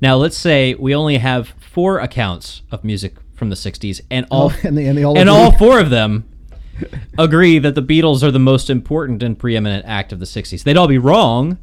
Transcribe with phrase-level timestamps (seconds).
[0.00, 4.50] Now, let's say we only have four accounts of music from the 60s, and all,
[4.52, 6.24] Oh, and they- and they all and all four of them
[7.18, 10.62] agree that the Beatles are the most important and preeminent act of the 60s.
[10.62, 11.58] They'd all be wrong,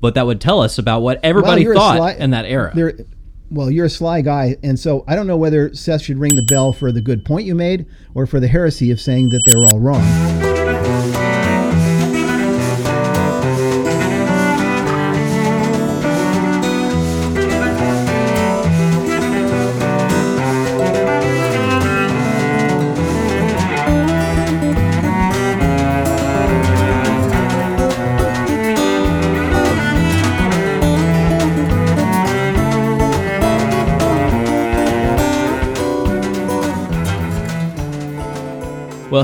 [0.00, 2.72] but that would tell us about what everybody you're thought sly- in that era.
[3.50, 6.42] Well, you're a sly guy, and so I don't know whether Seth should ring the
[6.48, 9.66] bell for the good point you made or for the heresy of saying that they're
[9.66, 10.51] all wrong.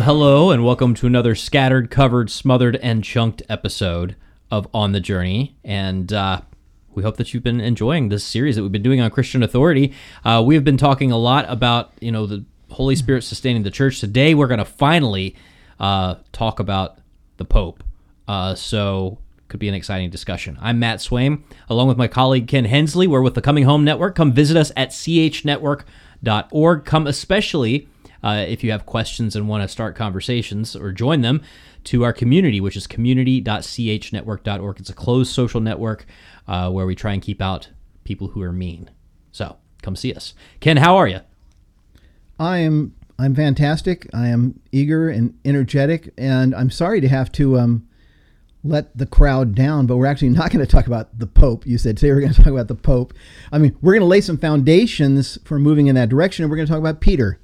[0.08, 4.16] Hello, and welcome to another scattered, covered, smothered, and chunked episode
[4.50, 5.54] of On the Journey.
[5.62, 6.40] And uh,
[6.94, 9.92] we hope that you've been enjoying this series that we've been doing on Christian authority.
[10.24, 13.70] Uh, we have been talking a lot about, you know, the Holy Spirit sustaining the
[13.70, 14.00] church.
[14.00, 15.36] Today, we're going to finally
[15.78, 16.96] uh, talk about
[17.36, 17.84] the Pope.
[18.26, 20.56] Uh, so, could be an exciting discussion.
[20.62, 23.06] I'm Matt Swaim, along with my colleague Ken Hensley.
[23.06, 24.14] We're with the Coming Home Network.
[24.14, 26.84] Come visit us at chnetwork.org.
[26.86, 27.88] Come especially
[28.22, 31.42] uh, if you have questions and want to start conversations or join them
[31.84, 34.80] to our community, which is community.chnetwork.org.
[34.80, 36.06] It's a closed social network
[36.46, 37.70] uh, where we try and keep out
[38.04, 38.90] people who are mean.
[39.32, 40.34] So come see us.
[40.60, 41.20] Ken, how are you?
[42.38, 44.08] I am I'm fantastic.
[44.14, 47.88] I am eager and energetic, and I'm sorry to have to um,
[48.62, 51.66] let the crowd down, but we're actually not going to talk about the Pope.
[51.66, 53.12] You said today we're going to talk about the Pope.
[53.50, 56.56] I mean, we're going to lay some foundations for moving in that direction, and we're
[56.56, 57.40] going to talk about Peter.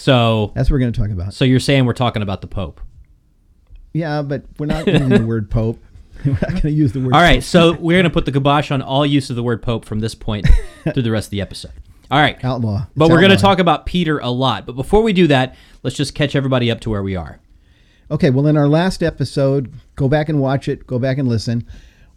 [0.00, 1.34] So, That's what we're going to talk about.
[1.34, 2.80] so you're saying we're talking about the Pope?
[3.92, 5.78] Yeah, but we're not using the word Pope.
[6.24, 7.14] We're not going to use the word.
[7.14, 7.44] All right, Pope.
[7.44, 10.00] so we're going to put the kibosh on all use of the word Pope from
[10.00, 10.46] this point
[10.92, 11.72] through the rest of the episode.
[12.10, 12.88] All right, outlaw.
[12.94, 14.66] but we're going to talk about Peter a lot.
[14.66, 17.40] But before we do that, let's just catch everybody up to where we are.
[18.10, 21.66] Okay, well, in our last episode, go back and watch it, go back and listen.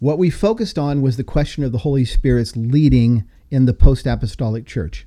[0.00, 4.06] What we focused on was the question of the Holy Spirit's leading in the post
[4.06, 5.06] apostolic church.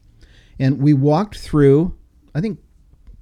[0.58, 1.96] And we walked through,
[2.34, 2.60] I think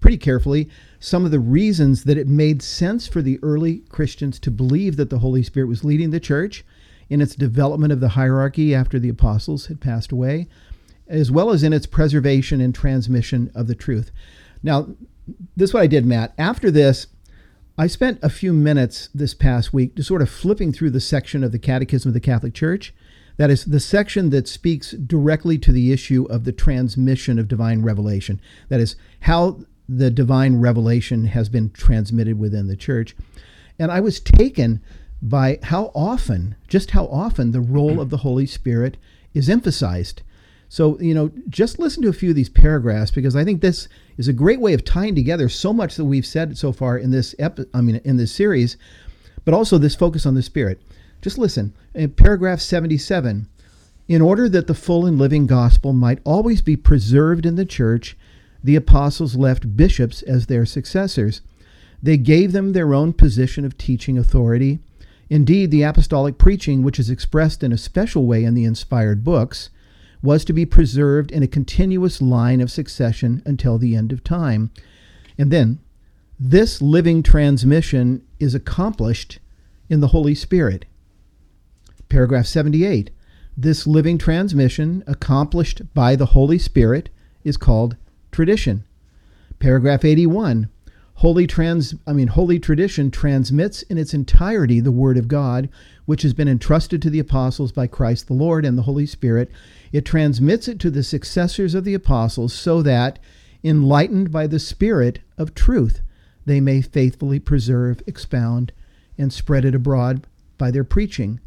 [0.05, 4.51] pretty carefully, some of the reasons that it made sense for the early Christians to
[4.51, 6.63] believe that the Holy Spirit was leading the church
[7.09, 10.47] in its development of the hierarchy after the apostles had passed away,
[11.07, 14.11] as well as in its preservation and transmission of the truth.
[14.61, 14.89] Now,
[15.57, 16.35] this is what I did, Matt.
[16.37, 17.07] After this,
[17.75, 21.43] I spent a few minutes this past week just sort of flipping through the section
[21.43, 22.93] of the Catechism of the Catholic Church.
[23.37, 27.81] That is the section that speaks directly to the issue of the transmission of divine
[27.81, 28.39] revelation.
[28.69, 33.15] That is, how the divine revelation has been transmitted within the church.
[33.77, 34.81] And I was taken
[35.21, 38.97] by how often, just how often, the role of the Holy Spirit
[39.33, 40.21] is emphasized.
[40.69, 43.87] So, you know, just listen to a few of these paragraphs because I think this
[44.17, 47.11] is a great way of tying together so much that we've said so far in
[47.11, 48.77] this epi- I mean in this series,
[49.43, 50.81] but also this focus on the spirit.
[51.21, 51.73] Just listen.
[51.93, 53.47] In paragraph 77,
[54.07, 58.17] in order that the full and living gospel might always be preserved in the church,
[58.65, 61.41] the apostles left bishops as their successors.
[62.01, 64.79] They gave them their own position of teaching authority.
[65.29, 69.69] Indeed, the apostolic preaching, which is expressed in a special way in the inspired books,
[70.23, 74.71] was to be preserved in a continuous line of succession until the end of time.
[75.37, 75.79] And then,
[76.39, 79.37] this living transmission is accomplished
[79.91, 80.85] in the Holy Spirit.
[82.09, 83.11] Paragraph 78.
[83.55, 87.09] This living transmission, accomplished by the Holy Spirit,
[87.43, 87.95] is called
[88.35, 88.83] tradition.
[89.59, 90.69] Paragraph 81.
[91.19, 95.69] Holy trans I mean holy tradition transmits in its entirety the word of God,
[96.03, 99.49] which has been entrusted to the apostles by Christ the Lord and the Holy Spirit.
[99.93, 103.19] It transmits it to the successors of the apostles so that
[103.63, 106.01] enlightened by the spirit of truth,
[106.45, 108.73] they may faithfully preserve, expound,
[109.17, 111.39] and spread it abroad by their preaching.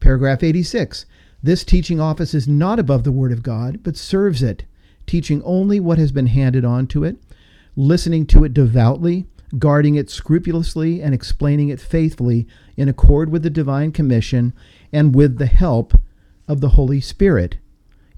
[0.00, 1.06] Paragraph 86.
[1.40, 4.64] This teaching office is not above the Word of God, but serves it,
[5.06, 7.16] teaching only what has been handed on to it,
[7.76, 9.26] listening to it devoutly,
[9.58, 12.46] guarding it scrupulously, and explaining it faithfully
[12.76, 14.52] in accord with the divine commission
[14.92, 15.94] and with the help
[16.48, 17.56] of the Holy Spirit.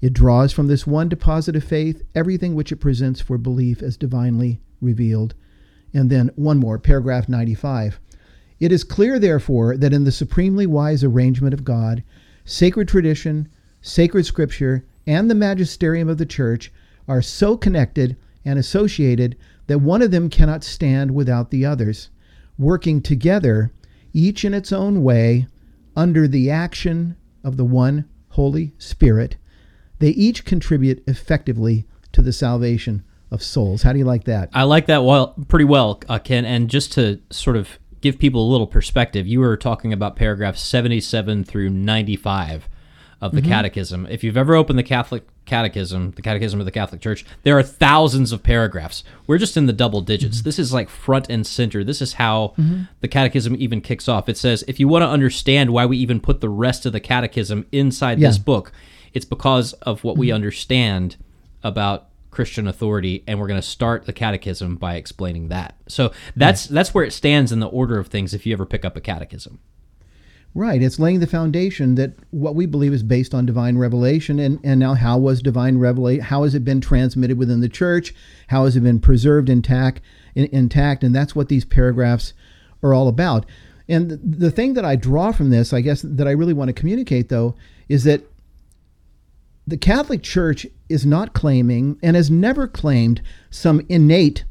[0.01, 3.97] It draws from this one deposit of faith everything which it presents for belief as
[3.97, 5.33] divinely revealed.
[5.93, 7.99] And then one more, paragraph 95.
[8.59, 12.03] It is clear, therefore, that in the supremely wise arrangement of God,
[12.45, 13.49] sacred tradition,
[13.81, 16.71] sacred scripture, and the magisterium of the church
[17.07, 19.37] are so connected and associated
[19.67, 22.09] that one of them cannot stand without the others,
[22.57, 23.71] working together,
[24.13, 25.47] each in its own way,
[25.95, 29.35] under the action of the one Holy Spirit,
[29.99, 33.81] they each contribute effectively to the salvation of souls.
[33.81, 34.49] How do you like that?
[34.53, 36.45] I like that well, pretty well, uh, Ken.
[36.45, 40.61] And just to sort of give people a little perspective, you were talking about paragraphs
[40.61, 42.69] 77 through 95
[43.19, 43.49] of the mm-hmm.
[43.49, 44.05] Catechism.
[44.07, 47.63] If you've ever opened the Catholic Catechism, the Catechism of the Catholic Church, there are
[47.63, 49.03] thousands of paragraphs.
[49.25, 50.37] We're just in the double digits.
[50.37, 50.43] Mm-hmm.
[50.43, 51.83] This is like front and center.
[51.83, 52.83] This is how mm-hmm.
[53.01, 54.29] the Catechism even kicks off.
[54.29, 56.99] It says, if you want to understand why we even put the rest of the
[56.99, 58.71] Catechism inside this book,
[59.13, 61.15] it's because of what we understand
[61.63, 65.75] about Christian authority, and we're going to start the catechism by explaining that.
[65.87, 68.35] So that's that's where it stands in the order of things.
[68.35, 69.59] If you ever pick up a catechism,
[70.57, 70.81] Right.
[70.81, 74.39] It's laying the foundation that what we believe is based on divine revelation.
[74.39, 76.23] And, and now, how was divine revelation?
[76.23, 78.15] How has it been transmitted within the church?
[78.47, 80.01] How has it been preserved intact?
[80.33, 81.03] In, intact?
[81.03, 82.33] And that's what these paragraphs
[82.81, 83.45] are all about.
[83.87, 86.69] And the, the thing that I draw from this, I guess, that I really want
[86.69, 87.53] to communicate, though,
[87.87, 88.23] is that
[89.67, 93.21] the Catholic Church is not claiming and has never claimed
[93.51, 94.43] some innate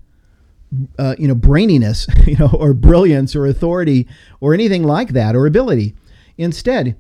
[0.99, 4.07] uh, you know, braininess, you know, or brilliance or authority
[4.41, 5.95] or anything like that or ability.
[6.37, 6.97] Instead,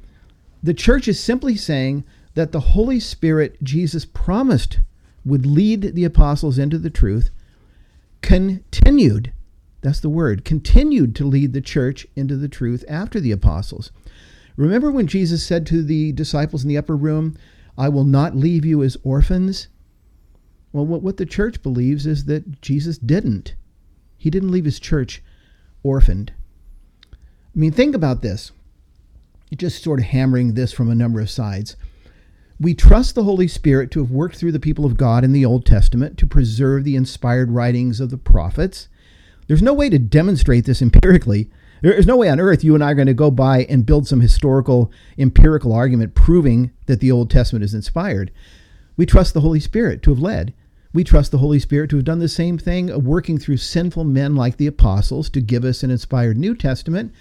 [0.62, 2.04] the church is simply saying
[2.34, 4.80] that the Holy Spirit Jesus promised
[5.24, 7.30] would lead the apostles into the truth,
[8.22, 9.32] continued,
[9.80, 13.90] that's the word, continued to lead the church into the truth after the apostles.
[14.56, 17.36] Remember when Jesus said to the disciples in the upper room,
[17.76, 19.68] I will not leave you as orphans?
[20.76, 23.54] Well, what, what the church believes is that Jesus didn't.
[24.18, 25.22] He didn't leave his church
[25.82, 26.34] orphaned.
[27.10, 27.16] I
[27.54, 28.52] mean, think about this.
[29.56, 31.76] Just sort of hammering this from a number of sides.
[32.60, 35.46] We trust the Holy Spirit to have worked through the people of God in the
[35.46, 38.88] Old Testament to preserve the inspired writings of the prophets.
[39.46, 41.48] There's no way to demonstrate this empirically.
[41.80, 44.06] There's no way on earth you and I are going to go by and build
[44.06, 48.30] some historical, empirical argument proving that the Old Testament is inspired.
[48.98, 50.52] We trust the Holy Spirit to have led.
[50.96, 54.04] We trust the Holy Spirit to have done the same thing, uh, working through sinful
[54.04, 57.12] men like the apostles to give us an inspired New Testament.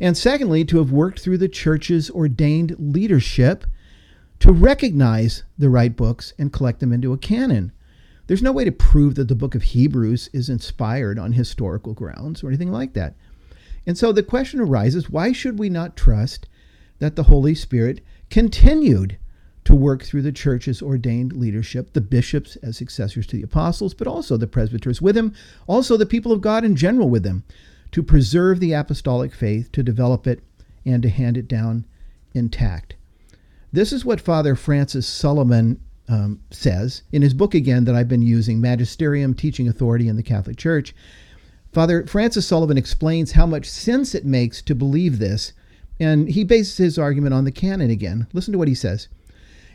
[0.00, 3.66] And secondly, to have worked through the church's ordained leadership
[4.38, 7.72] to recognize the right books and collect them into a canon.
[8.26, 12.42] There's no way to prove that the book of Hebrews is inspired on historical grounds
[12.42, 13.16] or anything like that.
[13.86, 16.48] And so the question arises why should we not trust
[17.00, 18.00] that the Holy Spirit
[18.30, 19.18] continued
[19.64, 24.06] to work through the church's ordained leadership, the bishops as successors to the apostles, but
[24.06, 25.34] also the presbyters with him,
[25.66, 27.44] also the people of God in general with him,
[27.92, 30.42] to preserve the apostolic faith, to develop it,
[30.84, 31.84] and to hand it down
[32.34, 32.94] intact?
[33.72, 38.22] This is what Father Francis Sullivan um, says in his book again that I've been
[38.22, 40.94] using, Magisterium Teaching Authority in the Catholic Church.
[41.72, 45.52] Father Francis Sullivan explains how much sense it makes to believe this,
[46.00, 48.26] and he bases his argument on the canon again.
[48.32, 49.08] Listen to what he says.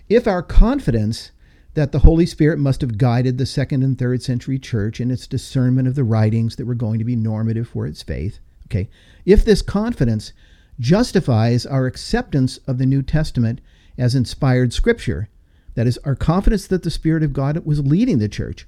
[0.08, 1.32] If our confidence
[1.74, 5.26] that the Holy Spirit must have guided the second and third century church in its
[5.26, 8.88] discernment of the writings that were going to be normative for its faith, okay,
[9.26, 10.32] if this confidence
[10.80, 13.62] justifies our acceptance of the New Testament
[13.98, 15.28] as inspired scripture,
[15.74, 18.68] that is, our confidence that the Spirit of God was leading the church,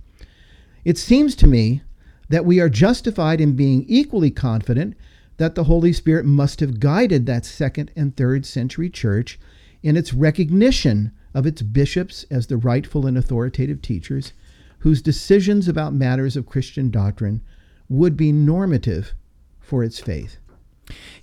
[0.84, 1.81] it seems to me
[2.30, 4.95] that we are justified in being equally confident
[5.38, 9.39] that the Holy Spirit must have guided that second and third century church
[9.84, 14.34] in its recognition of its bishops as the rightful and authoritative teachers
[14.79, 17.41] whose decisions about matters of Christian doctrine
[17.89, 19.13] would be normative
[19.60, 20.38] for its faith.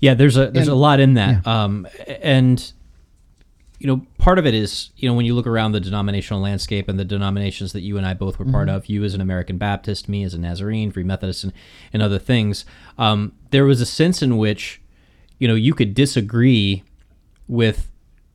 [0.00, 1.86] yeah, there's a there's And- a lot in that, um,
[2.20, 2.72] and
[3.80, 6.88] you know, part of it is you know when you look around the denominational landscape
[6.88, 9.58] and the denominations that you and I both were part of, you as an American
[9.58, 11.52] Baptist, me as a Nazarene, Free Methodist, and,
[11.92, 12.64] and other things.
[12.98, 14.80] Um, there was a sense in which
[15.38, 16.82] you know you could disagree
[17.48, 17.90] with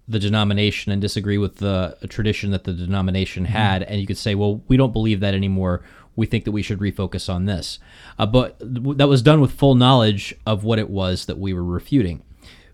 [0.10, 4.34] the denomination and disagree with the tradition that the denomination had, and you could say,
[4.34, 5.84] well, we don't believe that anymore.
[6.16, 7.80] We think that we should refocus on this.
[8.18, 11.54] Uh, but th- that was done with full knowledge of what it was that we
[11.54, 12.24] were refuting.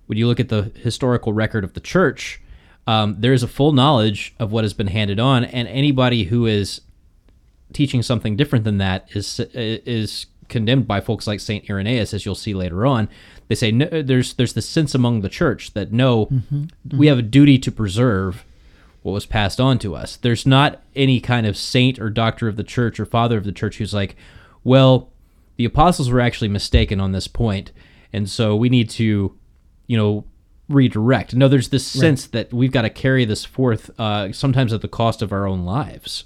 [0.05, 2.41] When you look at the historical record of the church,
[2.87, 6.45] um, there is a full knowledge of what has been handed on, and anybody who
[6.45, 6.81] is
[7.73, 12.35] teaching something different than that is is condemned by folks like Saint Irenaeus, as you'll
[12.35, 13.09] see later on.
[13.47, 16.29] They say no, there's there's this sense among the church that no,
[16.91, 18.43] we have a duty to preserve
[19.03, 20.15] what was passed on to us.
[20.15, 23.51] There's not any kind of saint or doctor of the church or father of the
[23.51, 24.15] church who's like,
[24.63, 25.11] well,
[25.57, 27.71] the apostles were actually mistaken on this point,
[28.11, 29.37] and so we need to,
[29.85, 30.25] you know,
[30.67, 31.35] redirect.
[31.35, 34.87] No, there's this sense that we've got to carry this forth, uh, sometimes at the
[34.87, 36.25] cost of our own lives.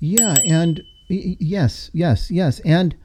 [0.00, 2.96] Yeah, and yes, yes, yes, and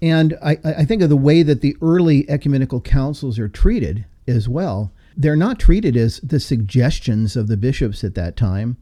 [0.00, 4.48] and I, I think of the way that the early ecumenical councils are treated as
[4.48, 4.92] well.
[5.16, 8.76] they're not treated as the suggestions of the bishops at that time.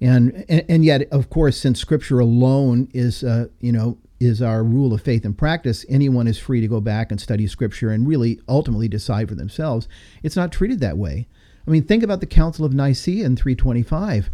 [0.00, 4.64] And, and, and yet, of course, since Scripture alone is, uh, you know, is our
[4.64, 8.06] rule of faith and practice, anyone is free to go back and study Scripture and
[8.06, 9.88] really ultimately decide for themselves.
[10.22, 11.28] It's not treated that way.
[11.66, 14.30] I mean, think about the Council of Nicaea in 325.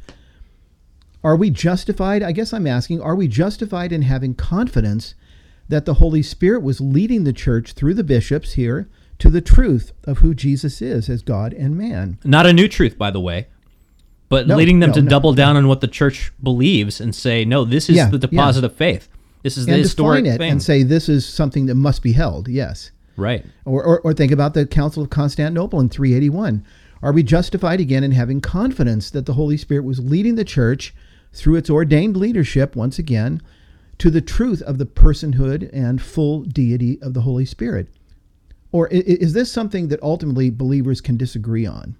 [1.24, 2.22] Are we justified?
[2.22, 5.14] I guess I'm asking, are we justified in having confidence
[5.68, 8.88] that the Holy Spirit was leading the church through the bishops here
[9.18, 12.18] to the truth of who Jesus is as God and man?
[12.24, 13.46] Not a new truth, by the way,
[14.28, 17.14] but No, leading them no, to no, double down on what the church believes and
[17.14, 19.08] say, no, this is Yeah, the deposit of faith.
[19.44, 20.50] This is the and historic define it thing.
[20.52, 22.48] and say this is something that must be held.
[22.48, 22.90] Yes.
[23.16, 23.44] right.
[23.64, 26.64] Or, or, or think about the Council of Constantinople in 381.
[27.02, 30.94] Are we justified again in having confidence that the Holy Spirit was leading the church
[31.32, 33.40] through its ordained leadership, once again,
[33.98, 37.88] to the truth of the personhood and full deity of the Holy Spirit?
[38.72, 41.96] Or is this something that ultimately believers can disagree on?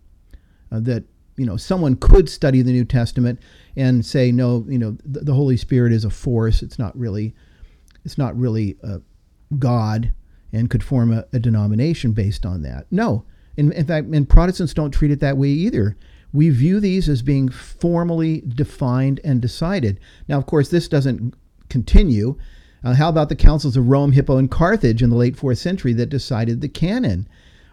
[0.71, 1.05] Uh, that
[1.37, 3.39] you know someone could study the New Testament
[3.77, 6.63] and say, no, you know, the, the Holy Spirit is a force.
[6.63, 7.35] It's not really,
[8.05, 8.99] it's not really uh,
[9.59, 10.13] God,
[10.53, 12.87] and could form a, a denomination based on that.
[12.91, 13.25] No,
[13.57, 15.97] in, in fact, and Protestants don't treat it that way either.
[16.33, 20.01] We view these as being formally defined and decided.
[20.29, 21.35] Now, of course, this doesn't
[21.69, 22.39] continue.
[22.85, 25.93] Uh, how about the councils of Rome, Hippo, and Carthage in the late fourth century
[25.95, 27.29] that decided the canon?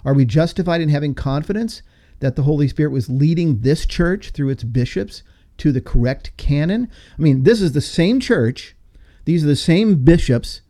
[0.05, 1.81] Are we justified in having confidence
[2.19, 5.23] that the Holy Spirit was leading this church through its bishops
[5.57, 6.89] to the correct canon?
[7.17, 8.75] I mean, this is the same church,
[9.25, 10.61] these are the same bishops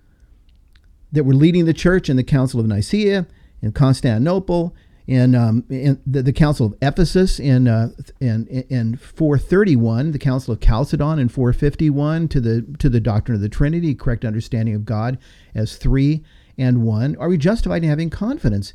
[1.12, 3.27] that were leading the church in the Council of Nicaea,
[3.62, 4.75] in Constantinople,
[5.10, 7.89] in, um, in the, the Council of Ephesus in, uh,
[8.20, 13.42] in, in 431, the Council of Chalcedon in 451, to the, to the doctrine of
[13.42, 15.18] the Trinity, correct understanding of God
[15.56, 16.24] as three
[16.60, 17.16] and one.
[17.16, 18.74] Are we justified in having confidence?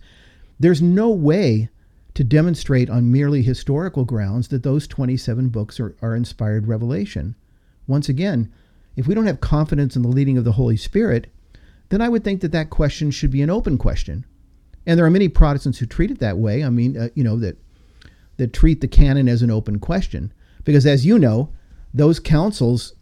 [0.58, 1.68] There's no way
[2.14, 7.36] to demonstrate on merely historical grounds that those 27 books are, are inspired revelation.
[7.86, 8.52] Once again,
[8.96, 11.32] if we don't have confidence in the leading of the Holy Spirit,
[11.90, 14.24] then I would think that that question should be an open question.
[14.86, 16.62] And there are many Protestants who treat it that way.
[16.62, 17.56] I mean, uh, you know, that
[18.36, 20.32] that treat the canon as an open question.
[20.64, 21.50] Because as you know,
[21.92, 22.94] those councils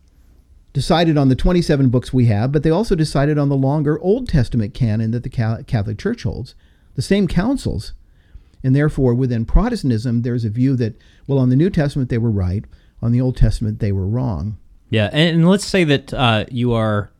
[0.72, 4.28] decided on the 27 books we have, but they also decided on the longer Old
[4.28, 6.54] Testament canon that the Catholic Church holds.
[6.94, 7.92] The same councils.
[8.64, 10.94] And therefore, within Protestantism, there's a view that,
[11.26, 12.64] well, on the New Testament they were right,
[13.00, 14.58] on the Old Testament they were wrong.
[14.88, 17.10] Yeah, and, let's say that uh, you are,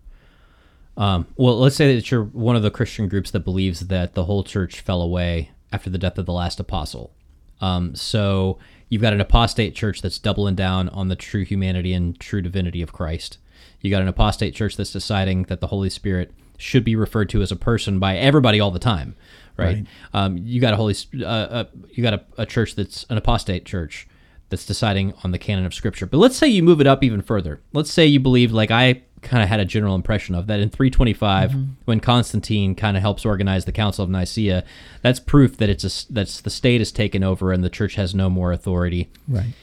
[0.97, 4.25] um, well, let's say that you're one of the Christian groups that believes that the
[4.25, 7.15] whole church fell away after the death of the last apostle.
[7.61, 8.59] Um, so
[8.89, 12.83] you've got an apostate church that's doubling down on the true humanity and true divinity
[12.83, 13.39] of Christ.
[13.81, 17.43] You got an apostate church that's deciding that the Holy Spirit should be referred to
[17.43, 19.17] as a person by everybody all the time,
[19.57, 19.77] right?
[19.77, 19.87] Right.
[20.13, 23.65] Um, you got a holy, uh, uh, you got a, a church that's an apostate
[23.65, 24.07] church
[24.53, 26.05] that's deciding on the canon of Scripture.
[26.05, 27.63] But let's say you move it up even further.
[27.73, 30.69] Let's say you believe, like I kind of had a general impression of, that in
[30.69, 31.71] 325, mm-hmm.
[31.87, 34.63] when Constantine kind of helps organize the Council of Nicaea,
[35.01, 38.15] that's proof that it's a, that's the state is taken over and the church has
[38.15, 39.09] no more authority.
[39.27, 39.55] Right.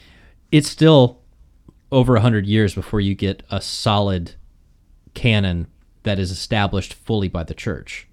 [0.50, 1.20] It's still
[1.92, 4.34] over a hundred years before you get a solid
[5.14, 5.68] canon
[6.02, 8.08] that is established fully by the church.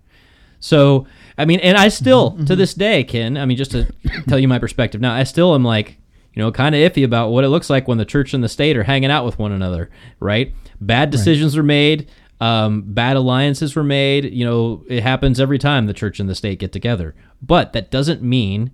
[0.59, 1.07] So,
[1.39, 2.45] I mean, and I still, mm-hmm.
[2.45, 2.59] to mm-hmm.
[2.59, 3.91] this day, Ken, I mean, just to
[4.27, 5.97] tell you my perspective now, I still am like,
[6.37, 8.47] you know, kind of iffy about what it looks like when the church and the
[8.47, 9.89] state are hanging out with one another,
[10.19, 10.53] right?
[10.79, 14.25] Bad decisions were made, um, bad alliances were made.
[14.25, 17.15] You know, it happens every time the church and the state get together.
[17.41, 18.69] But that doesn't mean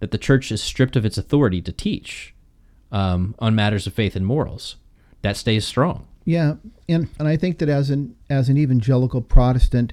[0.00, 2.34] that the church is stripped of its authority to teach
[2.90, 4.76] um, on matters of faith and morals.
[5.20, 6.06] That stays strong.
[6.24, 6.54] Yeah,
[6.88, 9.92] and and I think that as an as an evangelical Protestant,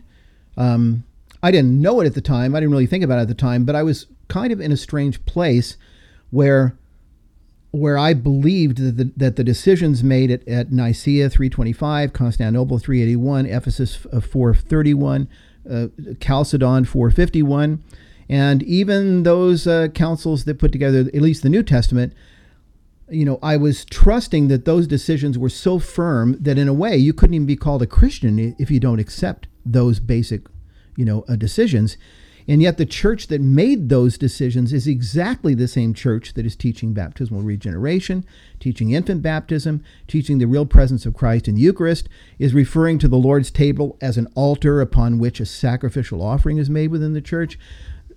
[0.55, 1.03] um,
[1.43, 2.55] I didn't know it at the time.
[2.55, 4.71] I didn't really think about it at the time, but I was kind of in
[4.71, 5.75] a strange place
[6.29, 6.77] where
[7.71, 13.45] where I believed that the, that the decisions made at, at Nicaea 325, Constantinople 381,
[13.45, 15.27] Ephesus uh, 431,
[15.69, 15.87] uh,
[16.19, 17.83] Chalcedon 451,
[18.27, 22.13] and even those uh, councils that put together at least the New Testament,
[23.09, 26.95] you know, I was trusting that those decisions were so firm that in a way
[26.95, 30.41] you couldn't even be called a Christian if you don't accept those basic,
[30.95, 31.97] you know, uh, decisions.
[32.49, 36.55] And yet the church that made those decisions is exactly the same church that is
[36.55, 38.25] teaching baptismal regeneration,
[38.59, 43.07] teaching infant baptism, teaching the real presence of Christ in the Eucharist, is referring to
[43.07, 47.21] the Lord's table as an altar upon which a sacrificial offering is made within the
[47.21, 47.59] church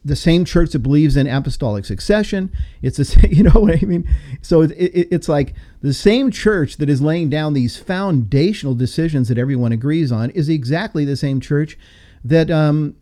[0.02, 2.50] the same church that believes in apostolic succession.
[2.80, 4.08] It's the you know what I mean.
[4.40, 9.28] So it, it, it's like the same church that is laying down these foundational decisions
[9.28, 11.78] that everyone agrees on is exactly the same church
[12.24, 12.96] that, um,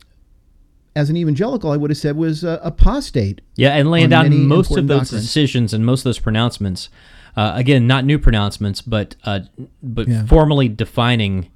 [1.00, 3.40] as an evangelical, I would have said was uh, apostate.
[3.56, 5.24] Yeah, and laying down most of those doctrines.
[5.24, 6.88] decisions and most of those pronouncements.
[7.36, 9.40] Uh, again, not new pronouncements, but uh,
[9.82, 10.26] but Yeah.
[10.26, 11.50] formally defining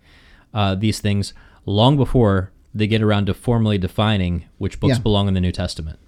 [0.54, 1.34] uh, these things
[1.66, 5.02] long before they get around to formally defining which books Yeah.
[5.02, 5.98] belong in the New Testament.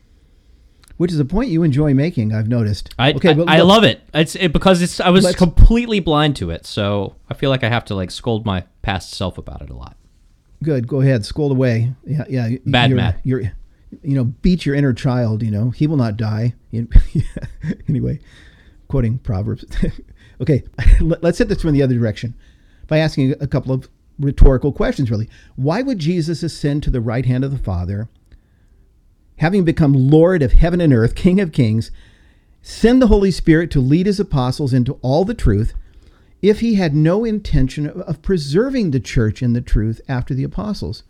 [0.96, 2.94] Which is a point you enjoy making, I've noticed.
[2.98, 4.00] I okay, I, but I love it.
[4.14, 7.68] It's it, because it's I was completely blind to it, so I feel like I
[7.68, 9.96] have to like scold my past self about it a lot.
[10.62, 10.88] Good.
[10.88, 11.24] Go ahead.
[11.24, 11.92] Scold away.
[12.04, 12.56] Yeah, yeah.
[12.64, 13.20] Bad you're, Matt.
[13.24, 13.40] You're,
[14.02, 15.42] you know, beat your inner child.
[15.42, 16.54] You know, he will not die.
[17.88, 18.20] Anyway,
[18.88, 19.64] quoting Proverbs.
[20.40, 20.62] okay,
[21.00, 22.34] let- let's hit this from the other direction
[22.86, 25.10] by asking a couple of rhetorical questions.
[25.10, 28.08] Really, why would Jesus ascend to the right hand of the Father,
[29.38, 31.90] having become Lord of heaven and earth, King of kings,
[32.62, 35.74] send the Holy Spirit to lead his apostles into all the truth?
[36.42, 41.02] If he had no intention of- preserving the church in the truth after the apostles.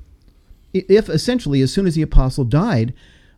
[0.72, 2.92] If essentially, as soon as the apostle died,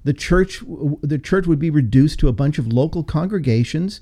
[0.05, 0.63] the church
[1.03, 4.01] the church would be reduced to a bunch of local congregations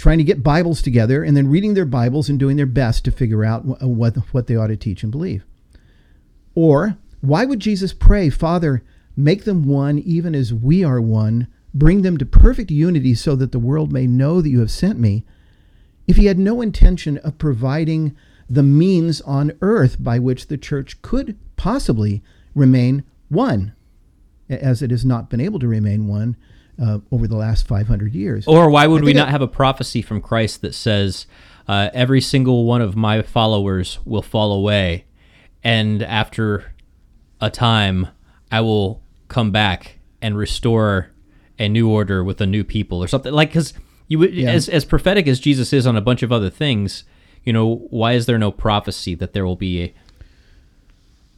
[0.00, 3.10] trying to get Bibles together and then reading their Bibles and doing their best to
[3.10, 5.44] figure out uh, what what they ought to teach and believe.
[6.54, 8.82] Or why would Jesus pray, Father,
[9.14, 13.52] make them one even as we are one, bring them to perfect unity so that
[13.52, 15.24] the world may know that you have sent me?
[16.10, 18.16] If he had no intention of providing
[18.48, 22.20] the means on earth by which the church could possibly
[22.52, 23.72] remain one,
[24.48, 26.36] as it has not been able to remain one
[26.82, 28.44] uh, over the last 500 years.
[28.48, 31.26] Or why would we not I- have a prophecy from Christ that says,
[31.68, 35.04] uh, every single one of my followers will fall away,
[35.62, 36.72] and after
[37.40, 38.08] a time,
[38.50, 41.12] I will come back and restore
[41.56, 43.74] a new order with a new people, or something like because
[44.10, 44.50] you would Yeah.
[44.50, 47.04] as as prophetic as Jesus is on a bunch of other things,
[47.44, 49.94] you know, why is there no prophecy that there will be a,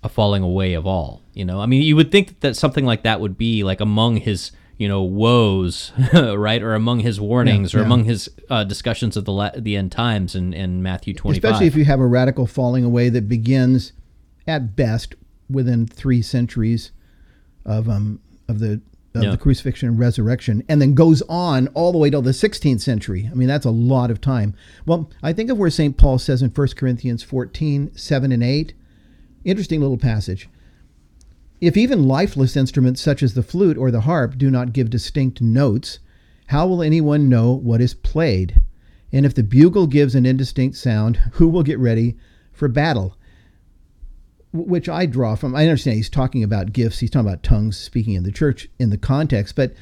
[0.02, 1.22] a falling away of all?
[1.34, 4.16] You know, I mean, you would think that something like that would be like among
[4.16, 7.84] his, you know, woes, right, or among his warnings, or yeah.
[7.84, 11.52] among his uh, discussions of the la- the end times in, in Matthew twenty five.
[11.52, 13.92] Especially if you have a radical falling away that begins,
[14.46, 15.14] at best,
[15.48, 16.90] within three centuries
[17.64, 18.18] of um
[18.48, 18.80] of the
[19.14, 19.30] of Yeah.
[19.30, 23.28] the crucifixion and resurrection, and then goes on all the way till the 16th century.
[23.30, 24.54] I mean, that's a lot of time.
[24.86, 25.96] Well, I think of where St.
[25.96, 28.72] Paul says in 1 Corinthians 14, 7 and 8.
[29.44, 30.48] Interesting little passage.
[31.60, 35.40] If even lifeless instruments such as the flute or the harp do not give distinct
[35.40, 35.98] notes,
[36.46, 38.60] how will anyone know what is played?
[39.12, 42.16] And if the bugle gives an indistinct sound, who will get ready
[42.52, 43.16] for battle?
[44.52, 45.54] Which I draw from.
[45.54, 46.98] I understand he's talking about gifts.
[46.98, 49.56] He's talking about tongues, speaking in the church in the context.
[49.56, 49.72] But,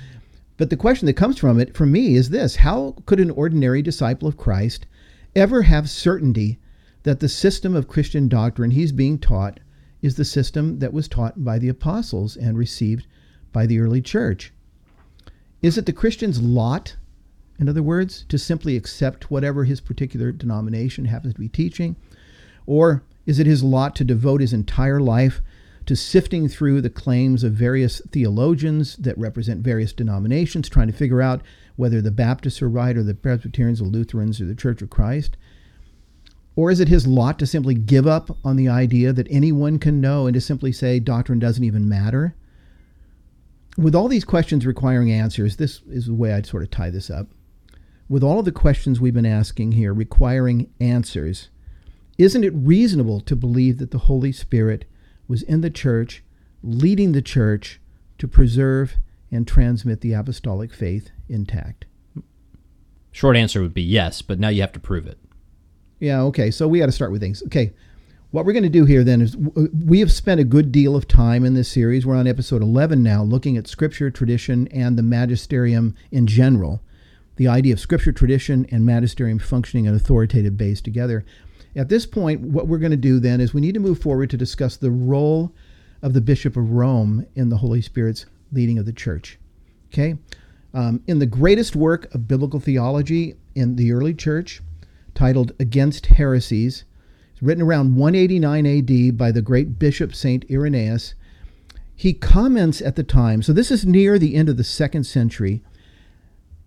[0.56, 3.82] but the question that comes from it, for me, is this: How could an ordinary
[3.82, 4.86] disciple of Christ
[5.34, 6.60] ever have certainty
[7.02, 9.58] that the system of Christian doctrine he's being taught
[10.02, 13.06] is the system that was taught by the apostles and received
[13.52, 14.52] by the early church?
[15.62, 16.96] Is it the Christian's lot,
[17.58, 21.96] in other words, to simply accept whatever his particular denomination happens to be teaching?
[22.66, 25.40] Or is it his lot to devote his entire life
[25.86, 31.22] to sifting through the claims of various theologians that represent various denominations, trying to figure
[31.22, 31.40] out
[31.76, 35.36] whether the Baptists are right or the Presbyterians or Lutherans or the Church of Christ?
[36.56, 40.00] Or is it his lot to simply give up on the idea that anyone can
[40.00, 42.34] know and to simply say doctrine doesn't even matter?
[43.78, 47.08] With all these questions requiring answers, this is the way I'd sort of tie this
[47.10, 47.28] up.
[48.08, 51.48] With all of the questions we've been asking here requiring answers,
[52.20, 54.84] isn't it reasonable to believe that the Holy Spirit
[55.26, 56.22] was in the church,
[56.62, 57.80] leading the church
[58.18, 58.96] to preserve
[59.30, 61.86] and transmit the apostolic faith intact?
[63.10, 65.18] Short answer would be yes, but now you have to prove it.
[65.98, 66.50] Yeah, okay.
[66.50, 67.42] So we got to start with things.
[67.46, 67.72] Okay.
[68.32, 71.08] What we're going to do here then is we have spent a good deal of
[71.08, 72.06] time in this series.
[72.06, 76.82] We're on episode 11 now, looking at scripture, tradition, and the magisterium in general.
[77.36, 81.24] The idea of scripture, tradition, and magisterium functioning an authoritative base together.
[81.76, 84.30] At this point, what we're going to do then is we need to move forward
[84.30, 85.52] to discuss the role
[86.02, 89.38] of the Bishop of Rome in the Holy Spirit's leading of the church.
[89.92, 90.16] Okay?
[90.74, 94.62] Um, in the greatest work of biblical theology in the early church,
[95.14, 96.84] titled Against Heresies,
[97.40, 100.44] written around 189 AD by the great Bishop St.
[100.50, 101.14] Irenaeus.
[101.94, 105.62] He comments at the time, so this is near the end of the second century.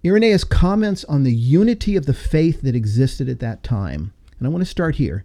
[0.06, 4.14] Irenaeus comments on the unity of the faith that existed at that time.
[4.44, 5.24] And I want to start here.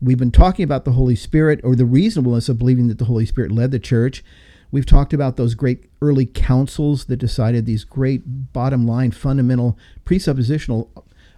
[0.00, 3.26] We've been talking about the Holy Spirit or the reasonableness of believing that the Holy
[3.26, 4.22] Spirit led the church.
[4.70, 10.88] We've talked about those great early councils that decided these great bottom line, fundamental, presuppositional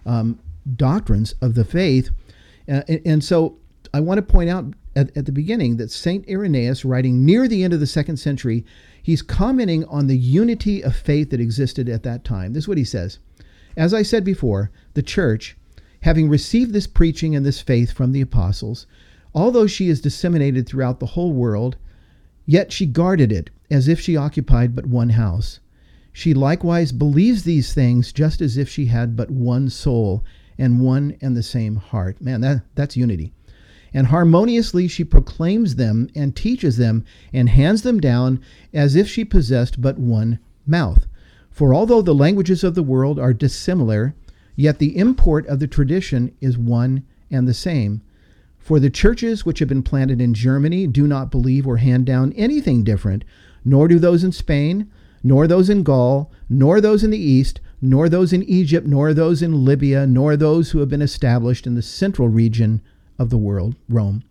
[0.05, 0.37] um,
[0.75, 2.11] doctrines of the faith.
[2.69, 3.57] Uh, and, and so
[3.95, 4.65] I want to point out
[4.95, 6.29] at, at the beginning that St.
[6.29, 8.63] Irenaeus, writing near the end of the second century,
[9.01, 12.53] he's commenting on the unity of faith that existed at that time.
[12.53, 13.17] This is what he says
[13.75, 15.57] As I said before, the church,
[16.03, 18.85] having received this preaching and this faith from the apostles,
[19.33, 21.77] although she is disseminated throughout the whole world,
[22.45, 25.61] yet she guarded it as if she occupied but one house.
[26.11, 30.25] She likewise believes these things just as if she had but one soul
[30.57, 32.21] and one and the same heart.
[32.21, 33.31] Man, that, that's unity.
[33.93, 38.41] And harmoniously she proclaims them and teaches them and hands them down
[38.73, 41.07] as if she possessed but one mouth.
[41.49, 44.15] For although the languages of the world are dissimilar,
[44.55, 48.01] yet the import of the tradition is one and the same.
[48.59, 52.31] For the churches which have been planted in Germany do not believe or hand down
[52.33, 53.25] anything different,
[53.65, 54.89] nor do those in Spain,
[55.23, 59.41] nor those in Gaul, nor those in the East, nor those in Egypt, nor those
[59.41, 62.81] in Libya, nor those who have been established in the central region
[63.19, 64.23] of the world, Rome.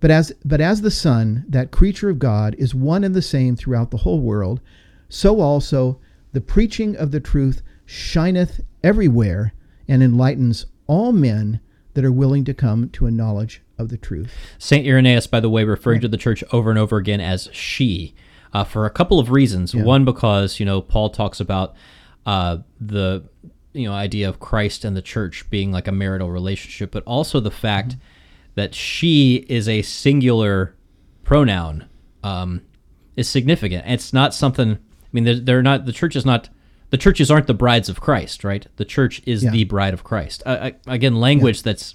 [0.00, 3.56] But as, but as the sun, that creature of God, is one and the same
[3.56, 4.60] throughout the whole world,
[5.08, 5.98] so also
[6.32, 9.52] the preaching of the truth shineth everywhere
[9.88, 11.60] and enlightens all men
[11.94, 14.32] that are willing to come to a knowledge of the truth.
[14.58, 14.86] St.
[14.86, 18.14] Irenaeus, by the way, referring to the church over and over again as she
[18.52, 19.74] uh, for a couple of reasons.
[19.74, 19.82] Yeah.
[19.82, 21.74] One, because, you know, Paul talks about
[22.26, 23.28] uh, the
[23.74, 27.40] you know idea of Christ and the church being like a marital relationship, but also
[27.40, 27.98] the fact mm-hmm.
[28.54, 30.74] that she is a singular
[31.24, 31.86] pronoun
[32.22, 32.62] um,
[33.16, 33.84] is significant.
[33.86, 34.72] It's not something.
[34.72, 35.84] I mean, they're, they're, not.
[35.84, 36.48] The church is not.
[36.90, 38.66] The churches aren't the brides of Christ, right?
[38.76, 39.50] The church is yeah.
[39.50, 40.42] the bride of Christ.
[40.46, 41.72] Uh, again, language yeah.
[41.72, 41.94] that's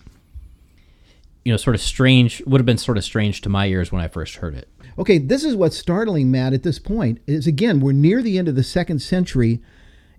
[1.45, 4.02] you know sort of strange would have been sort of strange to my ears when
[4.02, 4.67] I first heard it.
[4.97, 6.54] Okay, this is what's startling, Matt.
[6.54, 9.62] At this point, is again we're near the end of the second century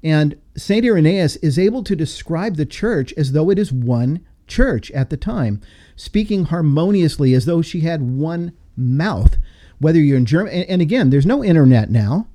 [0.03, 0.85] and St.
[0.85, 5.17] Irenaeus is able to describe the church as though it is one church at the
[5.17, 5.61] time,
[5.95, 9.37] speaking harmoniously as though she had one mouth.
[9.79, 12.27] Whether you're in Germany, and again, there's no internet now.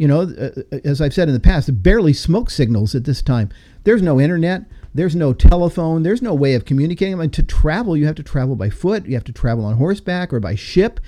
[0.00, 3.20] You know, uh, uh, as I've said in the past, barely smoke signals at this
[3.20, 3.50] time.
[3.84, 4.62] There's no internet.
[4.94, 6.04] There's no telephone.
[6.04, 7.12] There's no way of communicating.
[7.12, 9.04] I mean, to travel, you have to travel by foot.
[9.04, 11.00] You have to travel on horseback or by ship.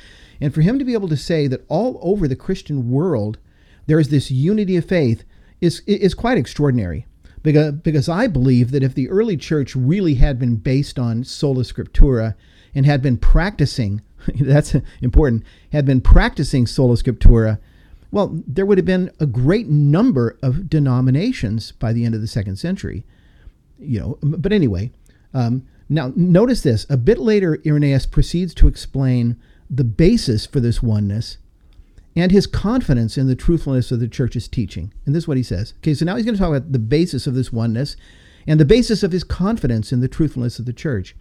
[0.43, 3.39] And for him to be able to say that all over the Christian world,
[3.87, 5.25] there is this unity of faith
[5.63, 7.07] is is quite extraordinary
[7.43, 11.63] because because I believe that if the early church really had been based on sola
[11.63, 12.35] scriptura
[12.75, 14.03] and had been practicing
[14.41, 17.59] that's important had been practicing sola scriptura
[18.13, 22.29] well there would have been a great number of denominations by the end of the
[22.29, 23.03] second century
[23.81, 24.91] you know but anyway
[25.35, 29.37] um, now notice this a bit later irenaeus proceeds to explain
[29.69, 31.39] the basis for this oneness
[32.15, 34.93] and his confidence in the truthfulness of the church's teaching.
[35.07, 35.75] And this is what he says.
[35.79, 37.97] Okay, so now he's going to talk about the basis of this oneness
[38.47, 41.17] and the basis of his confidence in the truthfulness of the church.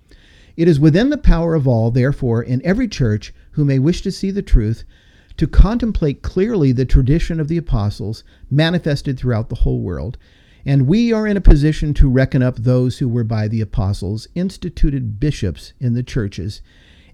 [0.57, 4.11] It is within the power of all, therefore, in every church who may wish to
[4.11, 4.83] see the truth,
[5.37, 10.17] to contemplate clearly the tradition of the apostles manifested throughout the whole world.
[10.65, 14.27] And we are in a position to reckon up those who were by the apostles
[14.35, 16.61] instituted bishops in the churches,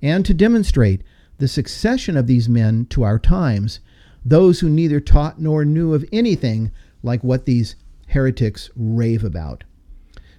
[0.01, 1.01] and to demonstrate
[1.37, 3.79] the succession of these men to our times,
[4.25, 6.71] those who neither taught nor knew of anything
[7.03, 7.75] like what these
[8.07, 9.63] heretics rave about.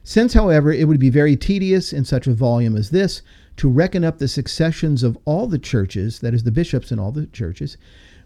[0.03, 3.23] Since, however, it would be very tedious in such a volume as this
[3.59, 7.13] to reckon up the successions of all the churches, that is, the bishops in all
[7.13, 7.77] the churches,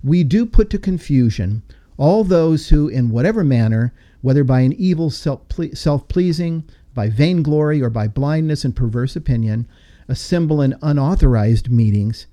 [0.05, 1.63] we do put to confusion
[1.97, 6.65] all those who, in whatever manner, whether by an evil self pleasing,
[6.95, 9.67] by vainglory, or by blindness and perverse opinion,
[10.09, 12.27] assemble in unauthorized meetings,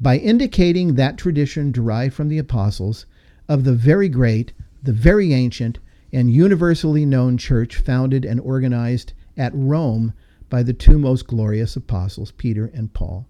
[0.00, 3.06] by indicating that tradition derived from the apostles
[3.48, 5.78] of the very great, the very ancient,
[6.12, 10.12] and universally known church founded and organized at Rome
[10.50, 13.26] by the two most glorious apostles, Peter and Paul,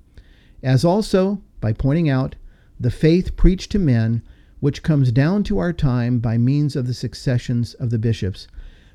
[0.62, 2.34] as also by pointing out
[2.80, 4.22] the faith preached to men,
[4.58, 8.48] which comes down to our time by means of the successions of the bishops.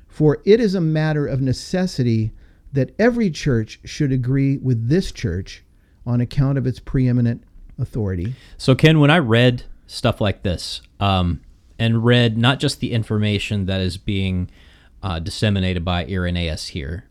[0.08, 2.32] For it is a matter of necessity
[2.72, 5.64] that every church should agree with this church
[6.04, 7.42] on account of its preeminent
[7.78, 8.34] authority.
[8.58, 11.40] So, Ken, when I read stuff like this, um,
[11.78, 14.50] and read not just the information that is being
[15.02, 17.04] uh, disseminated by Irenaeus here,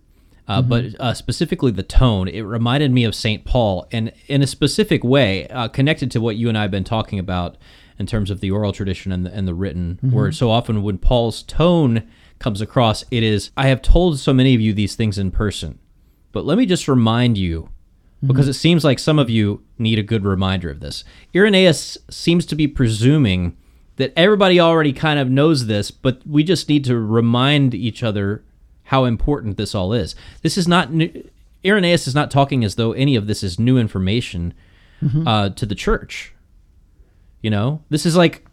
[0.47, 0.69] uh, mm-hmm.
[0.69, 3.45] but uh, specifically the tone, it reminded me of St.
[3.45, 6.83] Paul, and in a specific way, uh, connected to what you and I have been
[6.83, 7.57] talking about
[7.97, 10.15] in terms of the oral tradition and the, and the written mm-hmm.
[10.15, 10.35] word.
[10.35, 12.07] So often, when Paul's tone
[12.39, 15.79] comes across, it is, I have told so many of you these things in person,
[16.31, 17.69] but let me just remind you
[18.21, 18.51] because mm-hmm.
[18.51, 21.03] it seems like some of you need a good reminder of this.
[21.33, 23.55] Irenaeus seems to be presuming
[23.97, 28.43] that everybody already kind of knows this, but we just need to remind each other
[28.85, 30.15] how important this all is.
[30.41, 31.29] This is not new.
[31.65, 34.53] Irenaeus is not talking as though any of this is new information
[35.27, 36.33] uh, to the church.
[37.41, 38.45] You know, this is like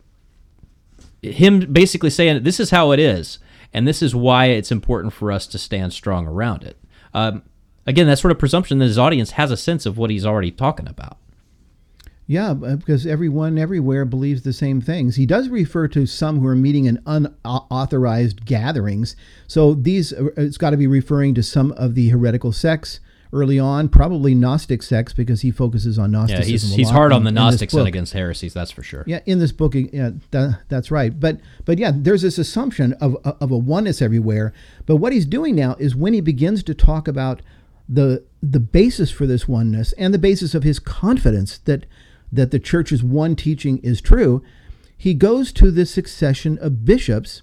[1.22, 3.38] him basically saying this is how it is,
[3.72, 6.78] and this is why it's important for us to stand strong around it.
[7.14, 7.42] Um,
[7.86, 10.50] again, that sort of presumption that his audience has a sense of what he's already
[10.50, 11.18] talking about.
[12.32, 15.16] Yeah, because everyone everywhere believes the same things.
[15.16, 19.16] He does refer to some who are meeting in unauthorized gatherings.
[19.46, 23.00] So these, uh, it's got to be referring to some of the heretical sects
[23.34, 26.50] early on, probably Gnostic sects, because he focuses on Yeah, Gnosticism.
[26.50, 29.04] he's a he's lot hard on the Gnostics and against heresies, that's for sure.
[29.06, 31.18] Yeah, in this book, yeah, that, that's right.
[31.18, 34.54] But but yeah, there's this assumption of of a oneness everywhere.
[34.86, 37.42] But what he's doing now is when he begins to talk about
[37.88, 41.84] the the basis for this oneness and the basis of his confidence that
[42.32, 44.42] that the church's one teaching is true,
[44.96, 47.42] he goes to the succession of bishops,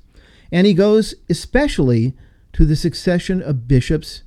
[0.52, 2.16] and he goes especially
[2.54, 4.24] to the succession of bishops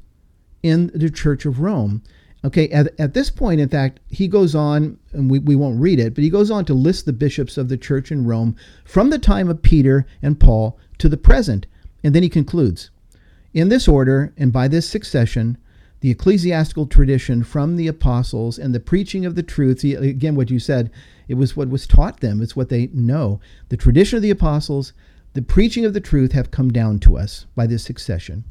[0.63, 2.03] in the Church of Rome.
[2.45, 6.01] Okay, at, at this point, in fact, he goes on, and we, we won't read
[6.01, 9.11] it, but he goes on to list the bishops of the church in Rome from
[9.11, 11.67] the time of Peter and Paul to the present.
[12.03, 12.91] And then he concludes
[13.55, 15.57] In this order and by this succession,
[16.03, 20.51] the ecclesiastical tradition from the apostles and the preaching of the truth, see, again, what
[20.51, 20.91] you said,
[21.29, 23.41] it was what was taught them, it's what they know.
[23.69, 24.93] The tradition of the apostles,
[25.35, 28.43] the preaching of the truth have come down to us by this succession.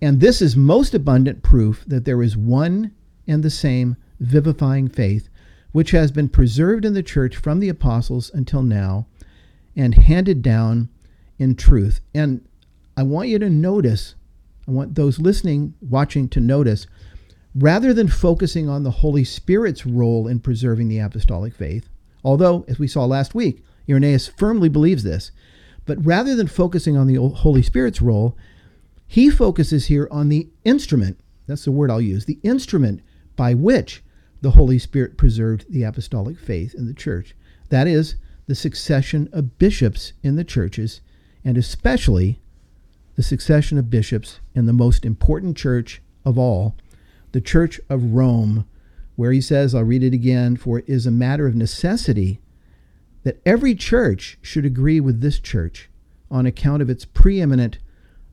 [0.00, 2.92] And this is most abundant proof that there is one
[3.26, 5.28] and the same vivifying faith,
[5.72, 9.08] which has been preserved in the church from the apostles until now
[9.74, 10.90] and handed down
[11.40, 12.00] in truth.
[12.14, 12.46] And
[12.96, 14.14] I want you to notice,
[14.70, 16.86] I want those listening, watching to notice,
[17.56, 21.88] rather than focusing on the Holy Spirit's role in preserving the apostolic faith,
[22.22, 25.32] although, as we saw last week, Irenaeus firmly believes this,
[25.86, 28.36] but rather than focusing on the Holy Spirit's role,
[29.08, 33.00] he focuses here on the instrument, that's the word I'll use, the instrument
[33.34, 34.04] by which
[34.42, 37.34] the Holy Spirit preserved the apostolic faith in the church.
[37.70, 38.14] That is,
[38.46, 41.00] the succession of bishops in the churches,
[41.44, 42.38] and especially
[43.16, 46.74] the succession of bishops in the most important church of all,
[47.32, 48.66] the Church of Rome,
[49.16, 52.40] where he says, I'll read it again, for it is a matter of necessity
[53.22, 55.90] that every church should agree with this church
[56.30, 57.78] on account of its preeminent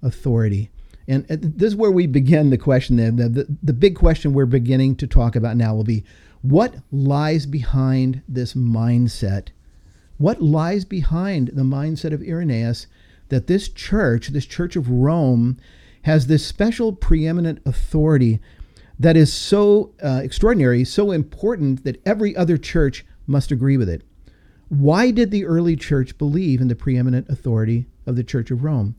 [0.01, 0.69] authority.
[1.07, 2.97] And this is where we begin the question.
[2.97, 6.03] The, the, the big question we're beginning to talk about now will be
[6.41, 9.49] what lies behind this mindset?
[10.17, 12.87] What lies behind the mindset of Irenaeus
[13.29, 15.57] that this church, this church of Rome,
[16.03, 18.39] has this special preeminent authority
[18.99, 24.03] that is so uh, extraordinary, so important that every other church must agree with it?
[24.69, 28.95] Why did the early church believe in the preeminent authority of the Church of Rome?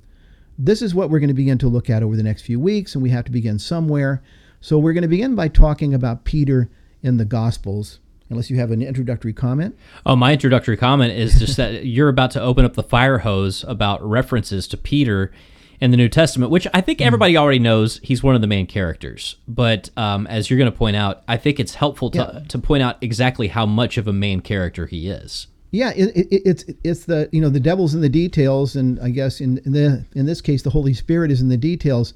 [0.58, 2.94] This is what we're going to begin to look at over the next few weeks,
[2.94, 4.22] and we have to begin somewhere.
[4.60, 6.70] So we're going to begin by talking about Peter
[7.02, 9.76] in the Gospels, unless you have an introductory comment.
[10.06, 13.64] Oh, my introductory comment is just that you're about to open up the fire hose
[13.66, 15.32] about references to Peter
[15.80, 18.66] in the New Testament, which I think everybody already knows he's one of the main
[18.66, 19.36] characters.
[19.46, 22.40] But um, as you're going to point out, I think it's helpful to, Yeah.
[22.48, 25.46] to point out exactly how much of a main character he is.
[25.70, 29.10] Yeah, it, it, it's it's the you know the devil's in the details, and I
[29.10, 32.14] guess in, in the in this case the Holy Spirit is in the details.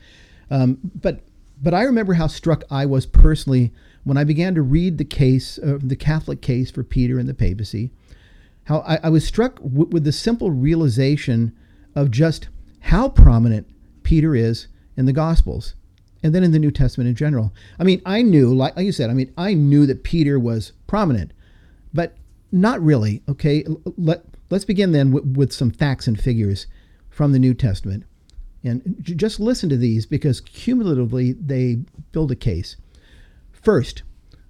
[0.51, 1.20] Um, but
[1.62, 3.70] but I remember how struck I was personally
[4.04, 7.34] when I began to read the case, uh, the Catholic case for Peter and the
[7.34, 7.90] papacy.
[8.64, 11.52] How I, I was struck w- with the simple realization
[11.94, 12.48] of just
[12.80, 13.68] how prominent
[14.02, 15.74] Peter is in the Gospels,
[16.22, 17.52] and then in the New Testament in general.
[17.78, 20.72] I mean, I knew, like, like you said, I mean, I knew that Peter was
[20.86, 21.32] prominent,
[21.94, 22.16] but
[22.50, 23.22] not really.
[23.28, 23.64] Okay,
[23.96, 26.66] let let's begin then with, with some facts and figures
[27.10, 28.04] from the New Testament,
[28.62, 31.78] and j- just listen to these because cumulatively they
[32.12, 32.76] build a case.
[33.62, 34.03] First,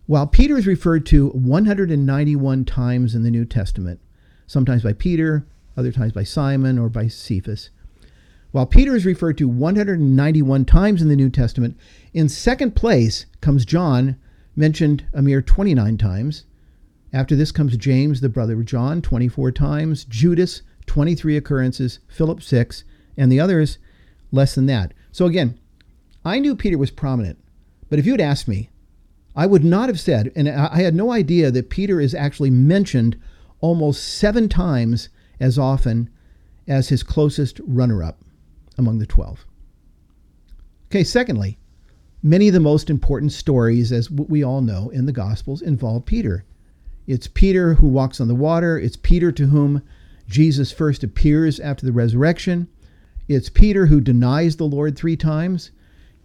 [0.07, 4.01] while Peter is referred to 191 times in the New Testament,
[4.47, 5.47] sometimes by Peter,
[5.77, 7.69] other times by Simon or by Cephas.
[8.53, 11.77] While Peter is referred to 191 times in the New Testament,
[12.15, 14.17] in second place comes John,
[14.57, 16.45] mentioned a mere 29 times.
[17.13, 22.85] After this comes James, the brother of John, 24 times, Judas, 23 occurrences, Philip, 6,
[23.19, 23.77] and the others,
[24.31, 24.95] less than that.
[25.11, 25.61] So again,
[26.25, 27.39] I knew Peter was prominent,
[27.91, 28.71] but if you had asked me,
[29.35, 33.19] I would not have said, and I had no idea that Peter is actually mentioned
[33.61, 35.09] almost seven times
[35.41, 36.11] as often
[36.69, 38.21] as his closest runner up
[38.77, 39.47] among the 12.
[40.91, 41.59] Okay, secondly,
[42.23, 46.45] many of the most important stories, as we all know in the Gospels, involve Peter.
[47.07, 49.83] It's Peter who walks on the water, it's Peter to whom
[50.29, 52.69] Jesus first appears after the resurrection,
[53.29, 55.71] it's Peter who denies the Lord three times.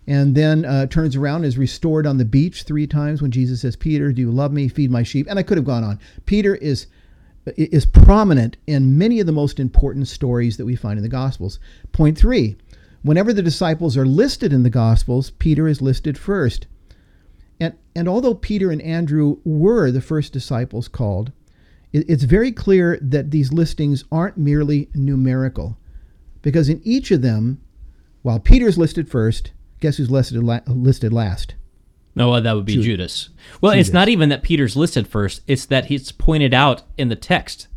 [0.07, 3.75] And then uh, turns around is restored on the beach three times when Jesus says,
[3.75, 4.67] "Peter, do you love me?
[4.67, 5.99] Feed my sheep." And I could have gone on.
[6.25, 6.87] Peter is
[7.55, 11.59] is prominent in many of the most important stories that we find in the Gospels.
[11.91, 12.57] Point three:
[13.03, 16.67] whenever the disciples are listed in the Gospels, Peter is listed first.
[17.59, 21.31] And and although Peter and Andrew were the first disciples called,
[21.91, 25.77] it's very clear that these listings aren't merely numerical,
[26.41, 27.59] because in each of them,
[28.21, 31.55] while Peter's listed first, guess who's listed listed last?
[32.15, 32.85] No, well, that would be Judas.
[32.85, 33.29] Judas.
[33.61, 33.87] Well, Judas.
[33.87, 37.67] it's not even that Peter's listed first; it's that he's pointed out in the text,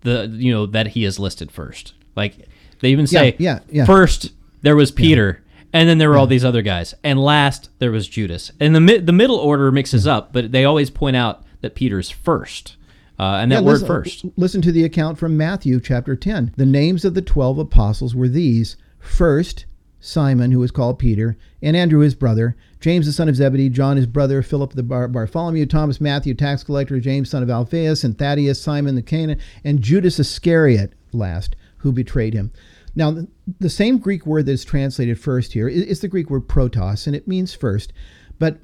[0.00, 1.94] the you know that he is listed first.
[2.16, 2.48] Like
[2.80, 3.84] they even say, yeah, yeah, yeah.
[3.84, 4.32] first
[4.62, 8.08] there was Peter, and then there were all these other guys, and last there was
[8.08, 8.50] Judas.
[8.58, 12.76] And the the middle order mixes up, but they always point out that Peter's first.
[13.18, 14.24] Uh, and that yeah, word listen, first.
[14.36, 16.54] Listen to the account from Matthew chapter 10.
[16.56, 19.66] The names of the 12 apostles were these First,
[20.04, 23.96] Simon, who was called Peter, and Andrew his brother, James the son of Zebedee, John
[23.96, 28.18] his brother, Philip the Bar- Bartholomew, Thomas, Matthew, tax collector, James son of Alphaeus, and
[28.18, 32.50] Thaddeus, Simon the Canaan, and Judas Iscariot last, who betrayed him.
[32.96, 33.26] Now,
[33.60, 37.06] the, same Greek word that is translated first here is, is the Greek word protos,
[37.06, 37.92] and it means first.
[38.40, 38.58] But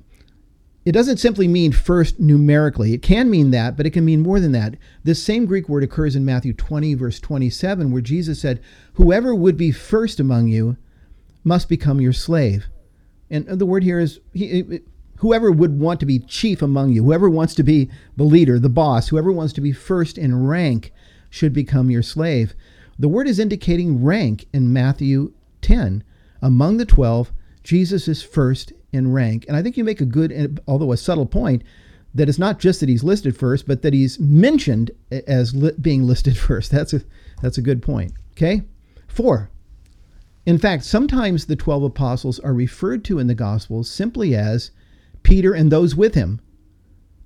[0.84, 2.94] it doesn't simply mean first numerically.
[2.94, 4.74] It can mean that, but it can mean more than that.
[5.04, 8.60] This same Greek word occurs in Matthew 20, verse 27, where Jesus said,
[8.94, 10.76] Whoever would be first among you
[11.48, 12.66] must become your slave.
[13.30, 14.80] And uh, the word here is he,
[15.16, 18.68] whoever would want to be chief among you, whoever wants to be the leader, the
[18.68, 20.92] boss, whoever wants to be first in rank
[21.30, 22.54] should become your slave.
[22.98, 25.32] The word is indicating rank in Matthew
[25.62, 26.04] 10.
[26.40, 27.32] Among the 12,
[27.62, 29.44] Jesus is first in rank.
[29.48, 31.62] And I think you make a good, although a subtle point,
[32.14, 36.06] that it's not just that he's listed first, but that he's mentioned as li- being
[36.06, 36.70] listed first.
[36.70, 37.02] That's a,
[37.42, 38.12] that's a good point.
[38.32, 38.62] Okay?
[39.06, 39.50] Four,
[40.48, 44.70] in fact, sometimes the 12 apostles are referred to in the Gospels simply as
[45.22, 46.40] Peter and those with him.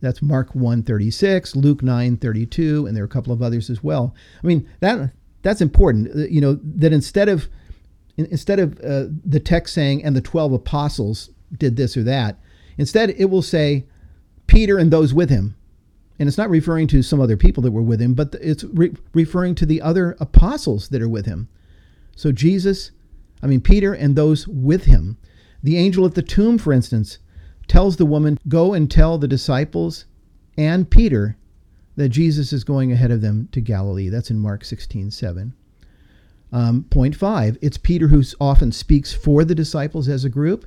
[0.01, 4.13] That's Mark 1:36, Luke 9:32, and there are a couple of others as well.
[4.43, 7.49] I mean, that that's important, uh, you know, that instead of
[8.17, 12.41] instead of uh, the text saying and the 12 apostles did this or that,
[12.77, 13.87] instead it will say
[14.49, 15.55] Peter and those with him.
[16.19, 18.97] And it's not referring to some other people that were with him, but it's re-
[19.15, 21.47] referring to the other apostles that are with him.
[22.17, 22.91] So Jesus
[23.43, 25.19] I mean, Peter and those with him.
[25.63, 27.19] The angel at the tomb, for instance,
[27.69, 30.07] tells the woman, Go and tell the disciples
[30.57, 31.37] and Peter
[31.97, 34.09] that Jesus is going ahead of them to Galilee.
[34.09, 35.55] That's in Mark 16 7.
[36.53, 40.67] Um, point five, it's Peter who often speaks for the disciples as a group.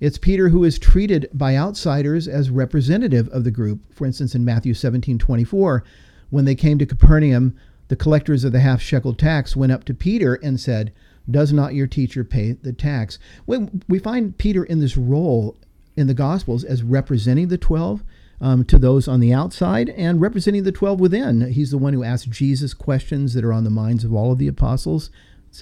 [0.00, 3.80] It's Peter who is treated by outsiders as representative of the group.
[3.94, 5.84] For instance, in Matthew 17 24,
[6.30, 7.54] when they came to Capernaum,
[7.88, 10.92] the collectors of the half shekel tax went up to Peter and said,
[11.28, 13.18] does not your teacher pay the tax?
[13.46, 15.56] We find Peter in this role
[15.96, 18.02] in the Gospels as representing the 12
[18.40, 21.52] um, to those on the outside and representing the 12 within.
[21.52, 24.38] He's the one who asks Jesus questions that are on the minds of all of
[24.38, 25.10] the apostles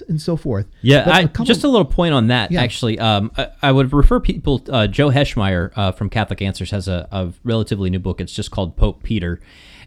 [0.07, 0.67] and so forth.
[0.81, 2.51] Yeah, I, a just a little point on that.
[2.51, 2.61] Yeah.
[2.61, 4.63] Actually, um, I, I, would refer people.
[4.69, 8.21] Uh, Joe Heschmeyer uh, from Catholic Answers has a, a, relatively new book.
[8.21, 9.39] It's just called Pope Peter,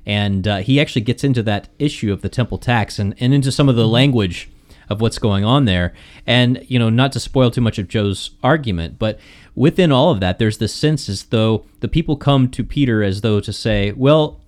[0.05, 3.53] and uh, he actually gets into that issue of the temple tax and, and into
[3.53, 3.93] some of the mm-hmm.
[3.93, 4.51] language
[4.93, 5.93] of what's going on there.
[6.27, 9.19] And, you know, not to spoil too much of Joe's argument, but
[9.55, 13.23] within all of that, there's this sense as though the people come to Peter as
[13.23, 14.41] though to say, well,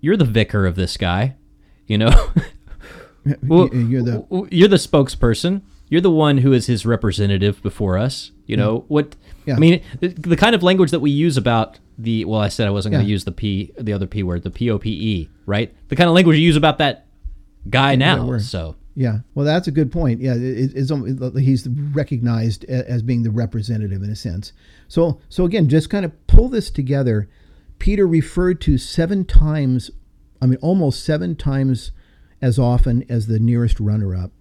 [0.00, 1.34] you're the vicar of this guy,
[1.86, 2.10] you know?
[3.42, 5.62] well, you're the you're the spokesperson.
[5.88, 8.30] You're the one who is his representative before us.
[8.46, 8.84] You know yeah.
[8.88, 9.16] what?
[9.44, 9.56] Yeah.
[9.56, 12.66] I mean, the, the, kind of language that we use about the well, I said
[12.66, 14.90] I wasn't going to use the p, the other p word, the p o p
[14.90, 15.74] e, right?
[15.88, 17.06] The kind of language you use about that
[17.68, 18.38] guy now.
[18.38, 20.20] So yeah, well, that's a good point.
[20.20, 20.90] Yeah, it, it's,
[21.38, 24.52] he's recognized as being the representative in a sense.
[24.88, 27.26] So, so again, just kind of pull this together.
[27.78, 29.90] Peter referred to seven times,
[30.42, 31.92] I mean, almost seven times
[32.42, 34.32] as often as the nearest runner-up.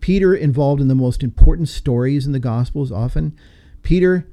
[0.00, 2.92] Peter involved in the most important stories in the Gospels.
[2.92, 3.34] Often,
[3.82, 4.28] Peter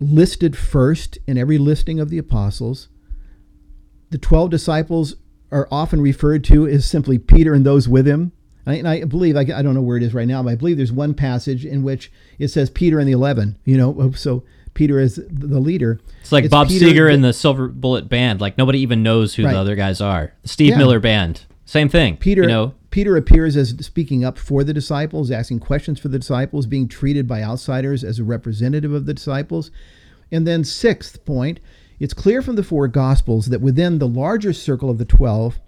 [0.00, 2.88] listed first in every listing of the apostles.
[4.10, 5.14] The twelve disciples
[5.52, 8.32] are often referred to as simply Peter and those with him.
[8.66, 10.76] And I believe, I, I don't know where it is right now, but I believe
[10.76, 14.42] there's one passage in which it says Peter and the 11, you know, oh, so
[14.74, 16.00] Peter is the leader.
[16.20, 18.40] It's like it's Bob Peter, Seger and the Silver Bullet Band.
[18.40, 19.52] Like nobody even knows who right.
[19.52, 20.32] the other guys are.
[20.42, 20.78] The Steve yeah.
[20.78, 21.44] Miller Band.
[21.64, 22.16] Same thing.
[22.16, 22.74] Peter, you know?
[22.90, 27.26] Peter appears as speaking up for the disciples, asking questions for the disciples, being treated
[27.26, 29.70] by outsiders as a representative of the disciples.
[30.30, 31.60] And then, sixth point,
[31.98, 35.58] it's clear from the four Gospels that within the larger circle of the 12,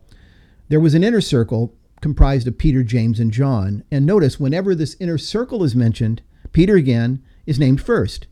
[0.68, 3.84] there was an inner circle comprised of Peter, James, and John.
[3.90, 6.22] And notice, whenever this inner circle is mentioned,
[6.52, 8.26] Peter again is named first.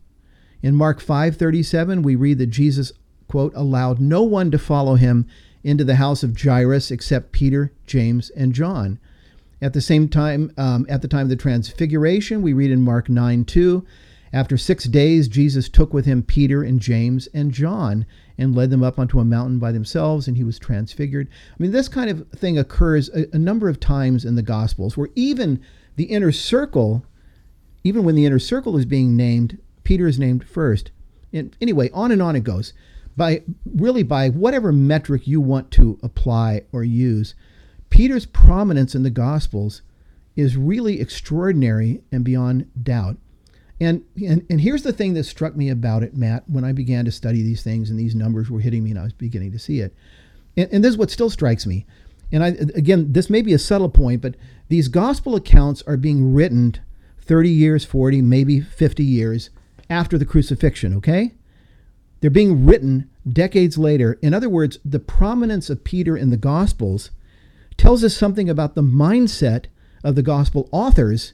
[0.61, 2.91] In Mark 5:37 we read that Jesus
[3.27, 5.25] quote allowed no one to follow him
[5.63, 8.99] into the house of Jairus except Peter, James, and John.
[9.61, 13.09] At the same time, um, at the time of the transfiguration, we read in Mark
[13.09, 13.83] 9 2,
[14.33, 18.05] after six days, Jesus took with him Peter and James and John
[18.37, 21.27] and led them up onto a mountain by themselves, and he was transfigured.
[21.29, 24.95] I mean, this kind of thing occurs a, a number of times in the Gospels
[24.95, 25.59] where even
[25.95, 27.05] the inner circle,
[27.83, 30.91] even when the inner circle is being named, Peter is named first.
[31.33, 32.73] And anyway, on and on it goes.
[33.15, 37.33] By really by whatever metric you want to apply or use,
[37.89, 39.81] Peter's prominence in the Gospels
[40.35, 43.17] is really extraordinary and beyond doubt.
[43.79, 47.05] And, and and here's the thing that struck me about it, Matt, when I began
[47.05, 49.59] to study these things and these numbers were hitting me and I was beginning to
[49.59, 49.93] see it.
[50.55, 51.85] And, and this is what still strikes me.
[52.31, 54.35] And I again, this may be a subtle point, but
[54.67, 56.75] these gospel accounts are being written
[57.21, 59.49] 30 years, 40, maybe 50 years
[59.89, 61.33] after the crucifixion, okay?
[62.19, 64.17] They're being written decades later.
[64.21, 67.11] In other words, the prominence of Peter in the gospels
[67.77, 69.65] tells us something about the mindset
[70.03, 71.33] of the gospel authors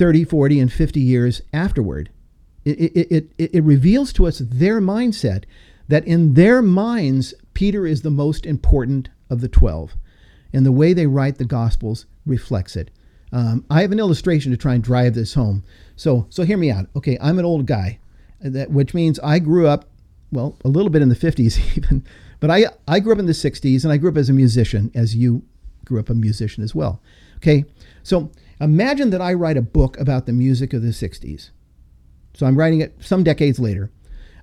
[0.00, 2.08] 30, 40, and 50 years afterward.
[2.64, 5.44] It, it, it, it, reveals to us their mindset
[5.88, 9.92] that in their minds, Peter is the most important of the 12.
[10.54, 12.90] And the way they write the Gospels reflects it.
[13.30, 15.64] Um, I have an illustration to try and drive this home.
[15.96, 16.86] So, so hear me out.
[16.96, 17.98] Okay, I'm an old guy,
[18.40, 19.84] that, which means I grew up,
[20.32, 22.06] well, a little bit in the 50s even,
[22.40, 24.90] but I, I grew up in the 60s and I grew up as a musician,
[24.94, 25.42] as you
[25.84, 27.02] grew up a musician as well.
[27.36, 27.66] Okay,
[28.02, 28.30] so
[28.60, 31.50] Imagine that I write a book about the music of the 60s.
[32.34, 33.90] So I'm writing it some decades later.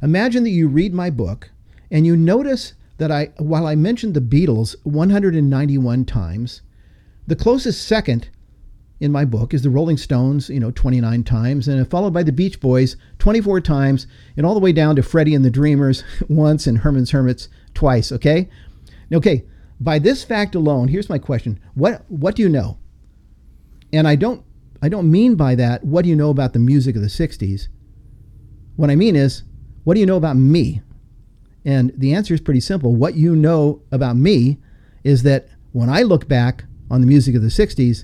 [0.02, 1.52] Imagine that you read my book
[1.92, 6.62] and you notice that I, while I mentioned the Beatles 191 times,
[7.28, 8.30] the closest second
[9.00, 12.32] in my book is the Rolling Stones, you know, 29 times, and followed by the
[12.32, 16.66] Beach Boys 24 times, and all the way down to Freddie and the Dreamers once
[16.66, 18.12] and Herman's Hermits twice.
[18.12, 18.50] Okay,
[19.14, 19.46] okay.
[19.80, 22.80] By this fact alone, here's my question: What what do you know?
[23.94, 24.44] And I don't
[24.82, 27.68] I don't mean by that what do you know about the music of the 60s?
[28.76, 29.44] What I mean is
[29.84, 30.82] what do you know about me?
[31.66, 32.96] And the answer is pretty simple.
[32.96, 34.58] What you know about me
[35.04, 38.04] is that when I look back on the music of the 60s,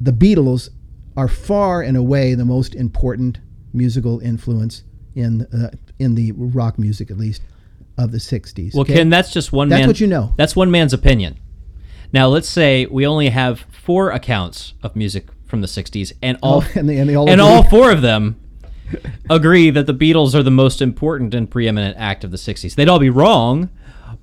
[0.00, 0.70] the Beatles
[1.16, 3.38] are far and away the most important
[3.72, 4.84] musical influence
[5.14, 7.42] in uh, in the rock music at least
[7.98, 8.74] of the 60s.
[8.74, 8.94] Well, okay?
[8.94, 10.34] Ken, that's just one That's man, what you know.
[10.36, 11.38] That's one man's opinion.
[12.12, 16.64] Now, let's say we only have four accounts of music from the 60s, and all,
[16.74, 18.40] and, they, and, they all, and all four of them
[19.28, 22.74] agree that the Beatles are the most important and preeminent act of the 60s.
[22.74, 23.70] They'd all be wrong,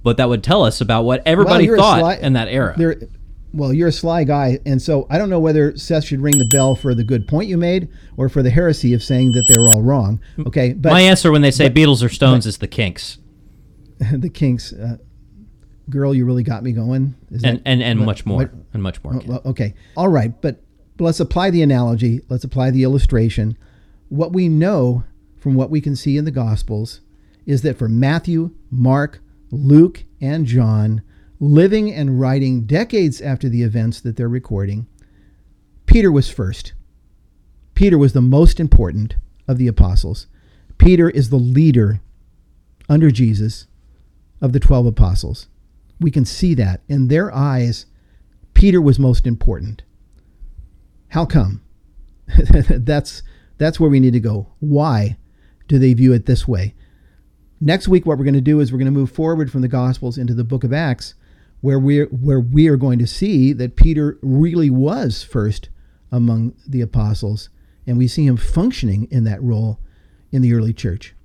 [0.04, 2.76] but that would tell us about what everybody well, thought sly, in that era.
[3.54, 6.46] Well, you're a sly guy, and so I don't know whether Seth should ring the
[6.46, 9.70] bell for the good point you made or for the heresy of saying that they're
[9.70, 10.20] all wrong.
[10.46, 13.18] Okay, but my answer when they say but, Beatles or Stones but, is the Kinks.
[14.12, 14.74] the Kinks.
[14.74, 14.98] Uh,
[15.90, 17.16] girl, you really got me going.
[17.32, 19.22] Is and, that, and and what, much more what, and much more.
[19.26, 20.62] Well, okay, all right, but
[21.00, 22.22] let's apply the analogy.
[22.30, 23.58] Let's apply the illustration.
[24.10, 25.04] What we know
[25.38, 27.02] from what we can see in the Gospels
[27.46, 29.22] is that for Matthew, Mark,
[29.52, 31.02] Luke, and John,
[31.40, 34.88] living and writing decades after the events that they're recording,
[35.86, 36.74] Peter was first.
[37.76, 39.16] Peter was the most important
[39.48, 40.28] of the apostles.
[40.78, 42.02] Peter is the leader
[42.90, 43.68] under Jesus
[44.42, 45.48] of the 12 apostles.
[46.00, 46.82] We can see that.
[46.88, 47.86] In their eyes,
[48.54, 49.84] Peter was most important.
[51.10, 51.62] How come?
[52.28, 53.24] that's
[53.58, 54.48] that's where we need to go.
[54.60, 55.18] Why
[55.68, 56.76] do they view it this way?
[57.60, 59.68] Next week what we're going to do is we're going to move forward from the
[59.68, 61.16] gospels into the book of Acts
[61.62, 65.70] where we where we are going to see that Peter really was first
[66.12, 67.50] among the apostles
[67.86, 69.80] and we see him functioning in that role
[70.32, 71.16] in the early church.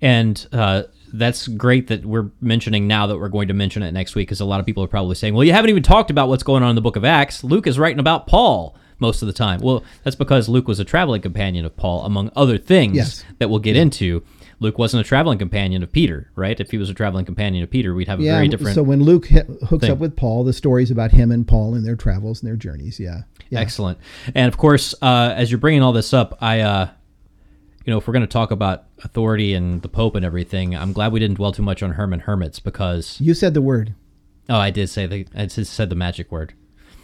[0.00, 0.84] And uh,
[1.18, 4.40] that's great that we're mentioning now that we're going to mention it next week because
[4.40, 6.62] a lot of people are probably saying, well, you haven't even talked about what's going
[6.62, 7.44] on in the book of Acts.
[7.44, 9.60] Luke is writing about Paul most of the time.
[9.60, 13.24] Well, that's because Luke was a traveling companion of Paul, among other things yes.
[13.38, 13.82] that we'll get yeah.
[13.82, 14.24] into.
[14.60, 16.58] Luke wasn't a traveling companion of Peter, right?
[16.58, 18.74] If he was a traveling companion of Peter, we'd have a yeah, very different.
[18.74, 19.90] So when Luke hooks thing.
[19.90, 22.98] up with Paul, the stories about him and Paul and their travels and their journeys,
[22.98, 23.60] yeah, yeah.
[23.60, 23.98] excellent.
[24.34, 26.88] And of course, uh, as you're bringing all this up, I uh,
[27.84, 30.92] you know, if we're going to talk about authority and the Pope and everything, I'm
[30.92, 33.94] glad we didn't dwell too much on Herman Hermits because you said the word.
[34.48, 36.54] Oh, I did say the I just said the magic word.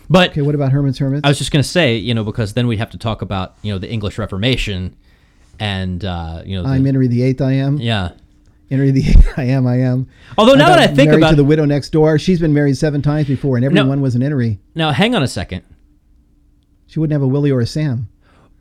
[0.08, 1.22] But okay, what about Herman's Hermits?
[1.24, 3.56] I was just going to say, you know, because then we'd have to talk about
[3.62, 4.96] you know the English Reformation
[5.58, 7.40] and uh, you know the, I'm Henry the Eighth.
[7.40, 7.76] I am.
[7.76, 8.12] Yeah.
[8.70, 9.38] Henry the Eighth.
[9.38, 9.66] I am.
[9.66, 10.08] I am.
[10.38, 12.76] Although now I that I think about to the widow next door, she's been married
[12.76, 14.58] seven times before, and everyone was an Henry.
[14.74, 15.62] Now hang on a second.
[16.86, 18.08] She wouldn't have a Willie or a Sam.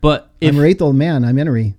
[0.00, 1.24] But if I'm your eighth old man.
[1.24, 1.74] I'm Henry.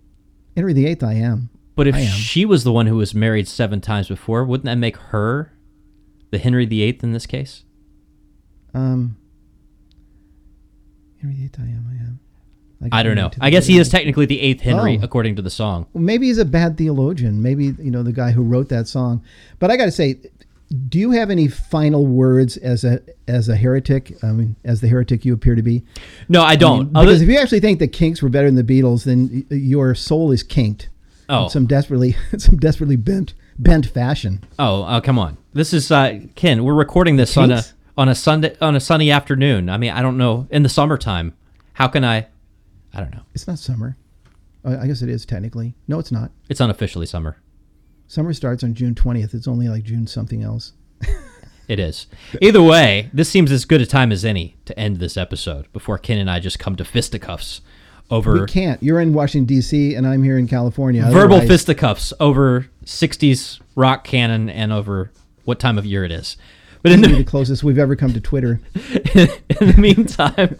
[0.55, 1.03] Henry the Eighth.
[1.03, 1.49] I am.
[1.75, 2.05] but if am.
[2.07, 5.53] she was the one who was married seven times before, wouldn't that make her
[6.31, 7.63] the Henry VIII in this case?
[8.73, 9.17] Um.
[11.21, 11.59] Henry the Eighth.
[11.59, 11.85] I am.
[11.89, 12.19] I am.
[12.79, 13.29] Like I don't know.
[13.39, 15.03] I guess he is technically the eighth Henry Oh.
[15.03, 15.85] according to the song.
[15.93, 17.41] Well, maybe he's a bad theologian.
[17.41, 19.23] Maybe you know the guy who wrote that song.
[19.59, 20.19] But I got to say,
[20.89, 24.13] do you have any final words as a as a heretic?
[24.23, 25.83] I mean, as the heretic you appear to be.
[26.29, 26.87] No, I I don't.
[26.87, 29.45] mean, Other- because if you actually think the Kinks were better than the Beatles, then
[29.49, 30.89] your soul is kinked.
[31.29, 31.47] Oh.
[31.47, 34.43] some desperately some desperately bent bent fashion.
[34.59, 35.37] Oh, uh, come on.
[35.53, 36.63] This is uh, Ken.
[36.63, 37.63] We're recording this on a
[37.97, 39.69] on a Sunday on a sunny afternoon.
[39.69, 41.33] I mean, I don't know in the summertime.
[41.73, 42.27] How can I?
[42.93, 43.21] I don't know.
[43.33, 43.97] It's not summer.
[44.63, 45.73] I guess it is technically.
[45.87, 46.31] No, it's not.
[46.49, 47.37] It's unofficially summer.
[48.11, 49.33] Summer starts on June twentieth.
[49.33, 50.73] It's only like June something else.
[51.69, 52.07] It is.
[52.41, 55.97] Either way, this seems as good a time as any to end this episode before
[55.97, 57.61] Ken and I just come to fisticuffs
[58.09, 58.83] over We can't.
[58.83, 59.95] You're in Washington D.C.
[59.95, 61.03] and I'm here in California.
[61.03, 65.13] verbal Otherwise- fisticuffs over '60s rock canon and over
[65.45, 66.35] what time of year it is.
[66.81, 68.59] But in the the closest we've ever come to Twitter.
[68.75, 70.59] in the meantime,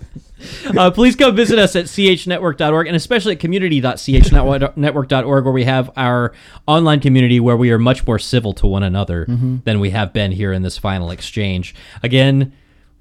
[0.78, 6.34] uh, please come visit us at chnetwork.org and especially at community.chnetwork.org where we have our
[6.68, 10.32] online community where we are much more civil to one another than we have been
[10.32, 11.74] here in this final exchange.
[12.04, 12.54] Again,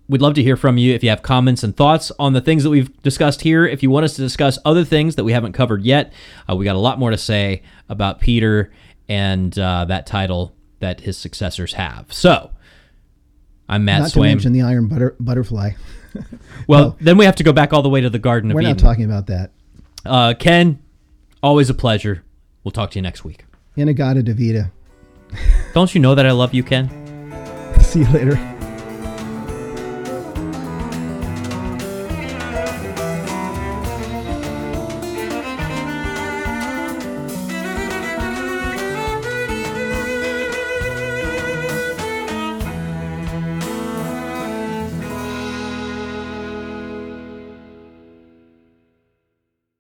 [0.08, 2.64] we'd love to hear from you if you have comments and thoughts on the things
[2.64, 3.64] that we've discussed here.
[3.64, 6.12] If you want us to discuss other things that we haven't covered yet,
[6.50, 8.72] uh, we got a lot more to say about Peter
[9.08, 12.12] and uh, that title that his successors have.
[12.12, 12.50] So,
[13.68, 14.22] I'm Matt Not to Swaim.
[14.24, 15.72] mention the iron butter, butterfly.
[16.66, 16.96] Well, No.
[17.00, 18.64] then we have to go back all the way to the Garden of Eden.
[18.64, 19.50] We're not talking about that.
[20.04, 20.78] uh, Ken,
[21.42, 22.22] always a pleasure.
[22.64, 23.44] We'll talk to you next week.
[23.76, 24.70] In-A-Gadda-Da-Vida.
[25.74, 26.88] Don't you know that I love you, Ken?
[27.80, 28.56] See you later.